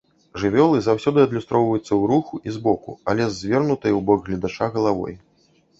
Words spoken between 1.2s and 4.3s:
адлюстроўваюцца ў руху і збоку, але з звернутай у бок